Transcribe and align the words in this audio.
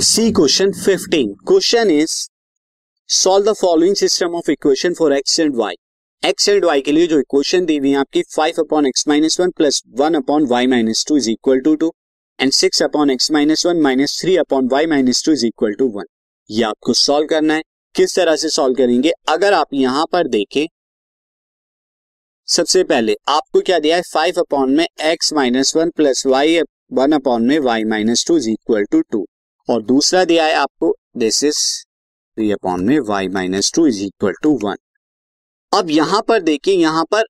Now 0.00 0.04
C 0.06 0.30
question 0.32 0.70
15 0.74 1.32
question 1.48 1.90
is 1.90 2.12
solve 3.08 3.44
the 3.46 3.52
following 3.54 3.94
system 3.96 4.34
of 4.36 4.50
equation 4.50 4.94
for 4.98 5.12
X 5.12 5.38
and 5.40 5.56
Y 5.56 5.74
X 6.22 6.48
and 6.48 6.64
Y 6.64 6.80
के 6.80 6.92
लिए 6.92 7.06
जो 7.06 7.18
equation 7.18 7.64
दी 7.64 7.76
हुई 7.76 7.90
है 7.90 7.96
आपकी 7.96 8.22
five 8.34 8.60
upon 8.60 8.86
X 8.86 9.06
minus 9.08 9.38
one 9.40 9.50
plus 9.50 9.82
one 9.98 10.14
upon 10.14 10.46
Y 10.46 10.66
minus 10.66 11.04
two 11.08 11.16
is 11.16 11.28
equal 11.30 11.60
to 11.60 11.74
two 11.74 11.92
and 12.38 12.52
six 12.52 12.82
upon 12.82 13.10
X 13.10 13.30
minus 13.30 13.64
one 13.66 13.80
minus 13.80 14.18
three 14.20 14.36
upon 14.36 14.68
Y 14.72 14.86
minus 14.86 15.22
two 15.24 15.32
is 15.32 15.44
equal 15.46 15.72
to 15.72 15.88
one 15.88 16.04
ये 16.50 16.62
आपको 16.64 16.92
solve 16.92 17.26
करना 17.26 17.54
है। 17.54 17.62
किस 17.94 18.16
तरह 18.16 18.36
से 18.36 18.48
solve 18.48 18.74
करेंगे? 18.74 19.12
अगर 19.28 19.52
आप 19.52 19.74
यहाँ 19.74 20.06
पर 20.12 20.28
देखें, 20.28 20.66
सबसे 22.48 22.84
पहले 22.84 23.16
आपको 23.28 23.60
क्या 23.60 23.78
दिया 23.78 23.96
है? 23.96 24.02
फाइव 24.12 24.38
अपॉन 24.38 24.76
में 24.76 24.86
X 25.02 25.32
minus 25.32 25.76
one 25.76 25.90
plus 25.90 26.26
Y 26.26 26.60
one 26.92 27.12
upon 27.12 27.46
में 27.46 27.58
Y 27.58 27.84
minus 27.84 28.24
two 28.26 28.36
is 28.36 28.50
equal 28.50 28.84
to 28.84 29.00
two 29.10 29.26
और 29.68 29.82
दूसरा 29.82 30.24
दिया 30.24 30.44
है 30.44 30.54
आपको 30.54 30.94
दिस 31.16 31.42
इज़ 31.44 31.58
थ्री 32.36 32.50
अपॉन 32.52 32.84
में 32.84 32.98
Y 33.08 33.28
minus 33.28 33.72
two 33.74 33.86
is 33.86 34.02
equal 34.04 34.32
to 34.42 34.58
one 34.62 34.76
अब 35.72 35.90
यहाँ 35.90 36.22
पर 36.28 36.40
देखिए, 36.42 36.74
यहाँ 36.74 37.04
पर 37.04 37.24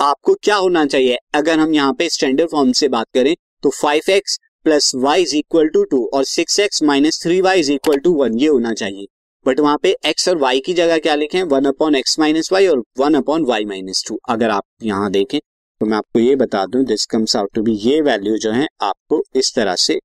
आपको 0.00 0.34
क्या 0.34 0.56
होना 0.56 0.84
चाहिए? 0.86 1.16
अगर 1.34 1.58
हम 1.58 1.72
यहाँ 1.74 1.92
पे 1.92 2.08
स्टैंडर्ड 2.08 2.50
फॉर्म 2.50 2.72
से 2.72 2.88
बात 2.88 3.06
करें 3.14 3.34
तो 3.62 3.70
five 3.72 4.10
X 4.10 4.38
plus 4.64 4.92
Y 4.96 5.22
is 5.22 5.34
equal 5.36 5.68
to 5.68 5.82
two 5.84 6.04
और 6.14 6.24
six 6.26 6.58
X 6.60 6.82
minus 6.82 7.22
three 7.22 7.40
Y 7.40 7.60
is 7.60 7.72
equal 7.72 7.98
to 7.98 8.12
one 8.14 8.38
ये 8.38 8.48
होना 8.48 8.72
चाहिए। 8.74 9.06
बट 9.46 9.60
वहाँ 9.60 9.78
पे 9.82 9.96
एक्स 10.06 10.28
और 10.28 10.36
वाई 10.38 10.60
की 10.60 10.74
जगह 10.74 10.98
क्या 10.98 11.14
लिखे? 11.14 11.42
One 11.44 11.64
upon 11.64 11.94
X 11.94 12.18
minus 12.18 12.52
Y 12.52 12.66
और 12.66 12.82
one 12.98 13.14
upon 13.14 13.44
Y 13.44 13.64
minus 13.64 14.04
two 14.08 14.18
अगर 14.28 14.50
आप 14.50 14.64
यहाँ 14.82 15.10
देखें 15.10 15.38
तो 15.40 15.86
मैं 15.86 15.96
आपको 15.96 16.18
ये 16.18 16.36
बता 16.36 16.64
दूँ 16.66 16.84
this 16.84 17.06
comes 17.06 17.36
out 17.36 17.54
to 17.54 17.62
be 17.62 17.72
ये 17.80 18.00
वैल्यू 18.02 18.36
जो 18.38 18.52
है 18.52 18.66
आपको 18.82 19.22
इस 19.36 19.54
तरह 19.54 19.74
से 19.76 19.98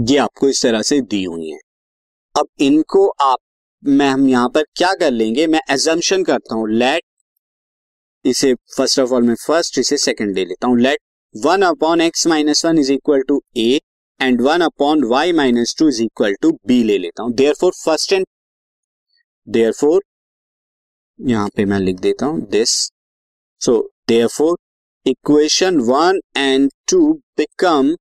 ये 0.00 0.16
आपको 0.18 0.48
इस 0.48 0.62
तरह 0.62 0.82
से 0.82 1.00
दी 1.00 1.22
हुई 1.24 1.50
है। 1.50 1.58
अब 2.34 2.46
इनको 2.60 3.06
आप, 3.08 3.38
मैं, 3.82 4.08
हम 4.10 4.28
यहाँ 4.28 4.48
पर 4.48 4.62
क्या 4.76 4.92
कर 5.00 5.10
लेंगे? 5.10 5.46
मैं 5.46 5.60
एजम्पन 5.70 6.22
करता 6.24 6.54
हूँ 6.54 6.68
लेट 6.70 7.02
इसे 8.24 8.52
फ़र्स्ट 8.76 9.00
ऑफ़ 9.00 9.12
ऑल 9.14 9.22
मैं 9.22 9.34
फ़र्स्ट 9.46 9.78
इसे 9.78 9.96
सेकंड 9.96 10.34
ले 10.34 10.44
लेता 10.44 10.68
हूँ। 10.68 10.78
Let 10.80 10.98
one 11.34 11.62
upon 11.62 12.00
X 12.00 12.26
minus 12.26 12.64
one 12.66 12.78
is 12.78 12.92
equal 12.92 13.22
to 13.28 13.40
A 13.56 13.80
and 14.20 14.40
one 14.42 14.60
upon 14.60 15.04
Y 15.04 15.32
minus 15.32 15.74
two 15.78 15.88
is 15.88 16.02
equal 16.02 16.34
to 16.42 16.50
B 16.66 16.82
ले 16.84 16.98
लेता 16.98 17.22
हूँ। 17.22 17.32
There 17.34 17.54
four 17.54 17.72
first 17.84 18.12
and 18.12 18.26
there 19.48 19.72
four 19.72 20.02
यहाँ 21.18 21.48
पे 21.56 21.64
मैं 21.64 21.78
लिख 21.80 22.00
देता 22.00 22.26
हूँ 22.26 22.40
this 22.50 22.70
so 23.60 23.80
therefore 24.28 24.56
equation 25.06 25.80
one 25.80 26.20
and 26.36 26.70
two 26.90 27.12
become 27.38 27.94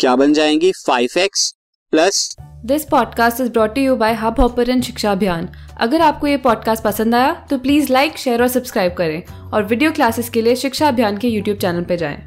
क्या 0.00 0.16
बन 0.16 0.32
जाएँगी? 0.32 0.72
Five 0.72 1.18
X 1.18 1.54
plus 1.90 2.36
this 2.40 2.84
podcast 2.84 3.40
is 3.40 3.48
brought 3.50 3.78
you 3.78 3.96
by 3.96 4.14
Hub 4.14 4.40
Hopper 4.40 4.80
शिक्षा 4.80 5.12
अभियान 5.12 5.48
अगर 5.80 6.00
आपको 6.00 6.26
ये 6.26 6.36
पॉडकास्ट 6.36 6.84
पसंद 6.84 7.14
आया 7.14 7.32
तो 7.50 7.58
प्लीज़ 7.58 7.92
लाइक 7.92 8.18
शेयर 8.18 8.42
और 8.42 8.48
सब्सक्राइब 8.48 8.94
करें 8.94 9.50
और 9.50 9.64
वीडियो 9.64 9.92
क्लासेस 9.92 10.28
के 10.30 10.42
लिए 10.42 10.56
शिक्षा 10.56 10.88
अभियान 10.88 11.18
के 11.18 11.28
यूट्यूब 11.28 11.58
चैनल 11.58 11.84
पर 11.84 11.96
जाएँ। 11.96 12.26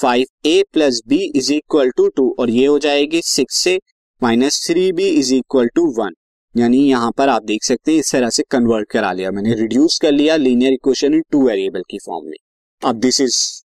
Five 0.00 0.26
A 0.46 0.64
plus 0.72 1.00
B 1.08 1.32
is 1.36 1.52
equal 1.52 1.90
to 1.90 2.08
two 2.08 2.36
और 2.38 2.50
ये 2.50 2.66
हो 2.66 2.78
जाएगी 2.78 3.22
सिक्स 3.22 3.54
से 3.54 3.80
minus 4.22 4.66
three 4.66 4.92
B 4.92 5.08
is 5.08 5.34
equal 5.34 5.68
to 5.74 5.86
one 6.02 6.14
यानी 6.56 6.78
यहाँ 6.78 7.12
पर 7.18 7.28
आप 7.28 7.42
देख 7.42 7.64
सकते 7.64 7.92
हैं 7.92 7.98
इस 7.98 8.12
तरह 8.12 8.30
से 8.30 8.42
कन्वर्ट 8.50 8.90
करा 8.90 9.12
लिया। 9.12 9.30
मैंने 9.30 9.54
रिड्यूस 9.54 9.98
कर 9.98 10.12
लिया 10.12 10.36
linear 10.36 10.72
equation 10.72 11.14
in 11.14 11.22
two 11.30 11.46
variable 11.48 11.82
की 11.90 11.98
फॉर्म 11.98 12.26
में। 12.26 12.38
अब 12.84 12.96
this 12.96 13.20
is 13.20 13.62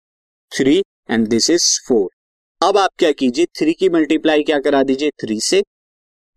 three 0.52 0.84
and 1.10 1.28
this 1.28 1.50
is 1.50 1.66
four 1.88 2.10
अब 2.62 2.78
आप 2.78 2.90
क्या 3.00 3.12
कीजिए? 3.12 3.46
थ्री 3.58 3.74
की 3.74 3.90
मल्टीप्लाई 3.90 4.44
क्या 4.44 4.60
करा 4.60 4.82
दीजिए? 4.84 5.10
थ्री 5.22 5.40
से 5.42 5.64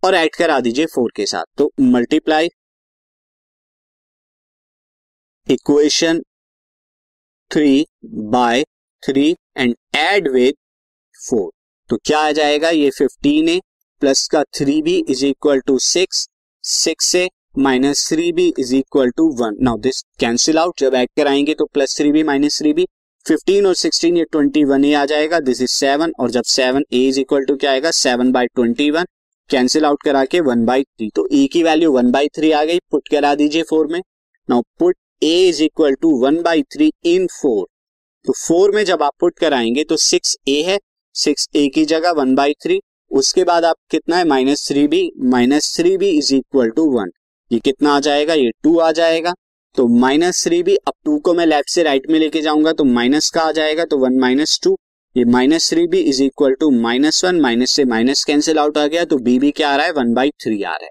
और 0.03 0.15
ऐड 0.15 0.35
करा 0.37 0.59
दीजिए 0.61 0.87
फोर 0.87 1.13
के 1.17 1.27
साथ। 1.27 1.45
तो 1.59 1.71
multiply 1.81 2.49
equation 5.47 6.21
three 7.51 7.87
by 8.33 8.63
three 9.03 9.31
and 9.57 9.75
add 9.97 10.31
with 10.33 10.53
four 11.15 11.51
तो 11.91 11.97
क्या 11.97 12.19
आ 12.19 12.31
जाएगा? 12.33 12.71
ये 12.71 12.91
फिफ्टीन 12.91 13.49
है 13.49 13.59
प्लस 14.03 14.27
का 14.29 14.43
three 14.59 14.81
B 14.83 14.97
is 15.09 15.25
equal 15.27 15.61
to 15.61 15.79
six 15.79 16.27
six 16.65 17.07
से 17.07 17.29
minus 17.59 18.09
three 18.09 18.33
B 18.33 18.53
is 18.59 18.75
equal 18.77 19.11
to 19.11 19.29
one 19.41 19.57
now 19.63 19.79
this 19.79 20.03
cancel 20.21 20.59
out 20.59 20.81
जब 20.81 20.95
ऐड 20.95 21.09
कराएँगे 21.17 21.55
तो 21.55 21.67
plus 21.67 21.97
three 21.99 22.13
B 22.13 22.23
minus 22.23 22.59
three 22.59 22.73
B 22.73 22.87
fifteen 23.27 23.67
और 23.67 23.75
सिक्सटीन 23.75 24.17
ये 24.17 24.25
ट्वेंटी 24.25 24.63
वन 24.65 24.85
ए 24.85 24.93
आ 24.95 25.05
जाएगा। 25.07 25.39
This 25.41 25.61
is 25.63 25.71
seven 25.71 26.13
और 26.21 26.31
जब 26.31 26.43
seven 26.43 26.85
A 26.93 26.99
is 27.09 27.19
equal 27.21 27.45
to 27.45 27.57
क्या 27.57 27.71
आएगा? 27.71 27.91
Seven 27.91 28.31
by 28.33 28.47
twenty 28.47 28.91
one 28.91 29.05
cancel 29.51 29.85
out 29.85 30.03
करा 30.05 30.25
के 30.25 30.41
वन 30.41 30.65
बाई 30.65 30.83
थ्री 30.83 31.09
तो 31.17 31.27
ए 31.33 31.47
की 31.53 31.63
वैल्यू 31.63 31.91
वन 31.93 32.11
बाई 32.11 32.29
थ्री 32.29 32.51
आ 32.53 32.63
गई। 32.65 32.79
पुट 32.91 33.09
करा 33.09 33.35
दीजिए 33.35 33.63
फोर 33.63 33.87
में। 33.87 34.01
Now 34.49 34.63
put 34.79 34.97
A 35.23 35.35
is 35.49 35.63
equal 35.63 35.95
to 36.03 36.17
one 36.21 36.41
by 36.43 36.63
three 36.75 36.91
in 37.05 37.27
four 37.33 37.67
तो 38.27 38.33
फोर 38.39 38.75
में 38.75 38.85
जब 38.85 39.03
आप 39.03 39.13
पुट 39.21 39.39
कराएँगे 39.39 39.85
तो 39.85 39.97
सिक्स 39.99 40.37
ए 40.49 40.61
है। 40.63 40.79
सिक्स 41.15 41.49
ए 41.57 41.69
की 41.69 41.85
जगह 41.85 42.11
वन 42.13 42.35
बाई 42.35 42.53
थ्री 42.63 42.81
उसके 43.11 43.45
बाद 43.45 43.65
आप 43.65 43.77
कितना 43.91 44.17
है? 44.17 44.25
Minus 44.25 44.67
three 44.69 44.87
B 44.89 45.11
minus 45.27 45.75
three 45.77 45.97
B 45.99 46.09
is 46.19 46.35
equal 46.35 46.71
to 46.71 46.91
one 46.91 47.11
ये 47.51 47.59
कितना 47.59 47.93
आ 47.93 48.01
जाएगा? 48.01 48.35
ये 48.35 48.51
टू 48.63 48.79
आ 48.79 48.91
जाएगा। 48.93 49.35
तो 49.77 49.87
माइनस 50.01 50.43
थ्री 50.45 50.63
भी 50.63 50.75
अब 50.77 50.93
टू 51.05 51.19
को 51.19 51.33
मैं 51.35 51.47
लेफ़्ट 51.47 51.69
से 51.71 51.83
राइट 51.83 52.07
में 52.11 52.19
लेके 52.19 52.41
जाऊँगा 52.43 52.73
तो 52.73 52.85
माइनस 52.85 53.31
का 53.31 53.43
आ 53.43 53.53
जाएगा 53.53 53.85
तो 53.85 53.99
वन 53.99 54.19
माइनस 54.21 54.59
टू 54.63 54.77
ये 55.17 55.25
minus 55.25 55.71
three 55.71 55.87
B 55.89 55.99
is 56.11 56.23
equal 56.23 56.55
to 56.61 56.71
minus 56.81 57.25
one 57.25 57.41
minus 57.41 57.71
से 57.71 57.85
माइनस 57.85 58.25
कैंसिल 58.25 58.59
आउट 58.59 58.79
आ 58.79 58.87
गया 58.87 59.05
तो 59.05 59.19
बी 59.19 59.39
बी 59.39 59.51
क्या 59.51 59.71
आ 59.71 59.77
रहा 59.77 59.87
है? 59.87 59.93
वन 59.93 60.13
बाई 60.15 60.31
थ्री 60.43 60.63
आ 60.63 60.71
रहा 60.71 60.85
है। 60.85 60.91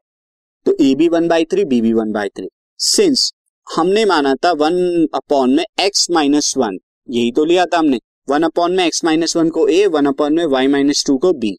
तो 0.65 0.75
A 0.81 0.93
B 0.95 1.07
one 1.09 1.27
by 1.27 1.45
three 1.51 1.65
B 1.65 1.81
B 1.81 1.93
one 1.93 2.11
by 2.11 2.29
three 2.29 2.47
since 2.79 3.31
हमने 3.67 4.05
माना 4.05 4.33
था 4.45 4.51
वन 4.61 4.75
अपॉन 5.15 5.55
में 5.55 5.63
एक्स 5.81 6.09
माइनस 6.11 6.53
वन 6.57 6.77
यही 7.09 7.31
तो 7.31 7.45
लिया 7.45 7.65
था 7.65 7.77
हमने। 7.77 7.99
वन 8.29 8.43
अपॉन 8.43 8.75
में 8.75 8.85
एक्स 8.85 9.03
माइनस 9.05 9.35
वन 9.37 9.49
को 9.49 9.67
ए 9.67 9.85
वन 9.87 10.05
अपॉन 10.05 10.33
में 10.33 10.45
वाई 10.45 10.67
माइनस 10.67 11.03
टू 11.07 11.17
को 11.17 11.33
बी 11.33 11.57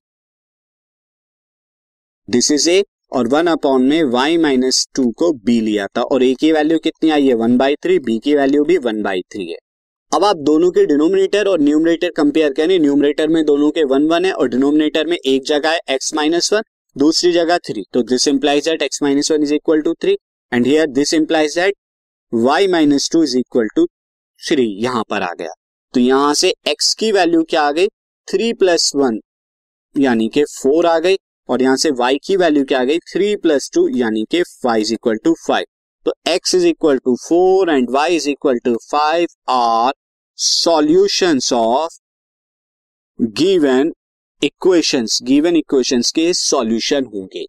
दिस 2.29 2.51
इज़ 2.53 2.69
ए 2.71 2.83
और 3.13 3.29
वन 3.29 3.47
अपॉन 3.47 3.83
में 3.83 4.03
वाई 4.11 4.37
माइनस 4.39 4.87
टू 4.95 5.11
को 5.19 5.33
बी 5.45 5.61
लिया 5.61 5.87
था। 5.87 6.03
और 6.03 6.23
ए 6.23 6.33
की 6.35 6.53
वैल्यू 6.53 6.79
कितनी 6.79 7.11
आई 7.11 7.27
है? 7.27 7.35
वन 7.35 7.57
बाई 7.57 7.75
थ्री 7.75 7.99
बी 7.99 8.19
की 8.19 8.35
वैल्यू 8.35 8.65
भी 8.65 8.77
वन 8.79 9.03
बाई 9.03 9.21
थ्री 9.33 9.47
है। 9.51 9.57
अब 10.13 10.25
आप 10.25 10.37
दोनों 10.43 10.71
के 10.71 10.85
डिनोमिनेटर 10.87 11.49
और 11.49 11.61
न्यूमरेटर 11.61 12.11
कंपेयर 12.11 12.53
करें। 12.53 12.79
न्यूमरेटर 12.79 13.29
में 13.29 13.45
दोनों 13.45 13.71
के 13.71 13.85
वन 13.85 14.07
वन 14.09 14.25
है 14.25 14.33
और 14.33 14.49
डिनोमिनेटर 14.49 15.07
में 15.07 15.17
एक 15.17 15.45
जगह 15.47 15.71
है 15.71 15.81
एक्स 15.91 16.15
माइनस 16.15 16.53
वन 16.53 16.63
दूसरी 16.97 17.33
जगह 17.33 17.59
थ्री 17.67 17.85
तो 17.93 18.03
this 18.03 18.27
implies 18.29 18.69
that 18.69 18.83
X 18.83 19.03
minus 19.03 19.31
one 19.33 19.43
is 19.43 19.55
equal 19.55 19.81
to 19.81 19.95
three 19.95 20.17
and 20.53 20.67
here 20.67 20.87
this 20.89 21.15
implies 21.15 21.55
that 21.55 21.75
Y 22.33 22.67
minus 22.69 23.09
two 23.13 23.23
is 23.23 23.37
equal 23.39 23.69
to 23.77 23.87
three 24.41 24.67
यहाँ 24.83 25.05
पर 25.11 25.23
आ 25.23 25.33
गया। 25.39 25.53
तो 25.95 26.01
यहाँ 26.01 26.35
से 26.35 26.53
एक्स 26.69 26.93
की 26.95 27.11
वैल्यू 27.13 27.43
क्या 27.51 27.63
आ 27.63 27.73
गई? 27.73 27.87
थ्री 28.29 28.53
प्लस 28.53 28.93
वन 28.97 29.19
यानी 29.97 30.29
कि 30.29 30.45
फोर 30.45 30.87
आ 30.87 30.99
गई। 30.99 31.17
और 31.49 31.63
यहाँ 31.63 31.77
से 31.77 31.91
y 31.91 32.17
की 32.25 32.37
वैल्यू 32.37 32.65
क्या 32.65 32.81
आ 32.81 32.85
गई? 32.85 32.99
थ्री 33.13 33.35
प्लस 33.37 33.71
टू 33.75 33.87
यानी 33.89 34.25
के 34.31 34.43
five 34.43 34.81
is 34.81 34.93
equal 34.95 35.17
to 35.25 35.35
five 35.47 35.65
तो 36.07 36.13
x 36.29 36.55
is 36.55 36.67
equal 36.67 36.99
to 36.99 37.15
four 37.29 37.71
and 37.71 37.91
y 37.97 38.07
is 38.11 38.29
equal 38.31 38.59
to 38.65 38.75
five 38.91 39.27
are 39.53 39.93
solution 40.39 41.39
of 41.55 41.99
given 43.39 43.93
equations 44.43 45.19
given 45.23 45.57
equations 45.57 46.11
के 46.13 46.33
सॉल्यूशन 46.35 47.05
होंगे। 47.15 47.45